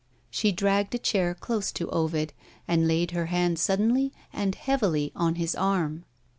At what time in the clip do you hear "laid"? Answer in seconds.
2.87-3.11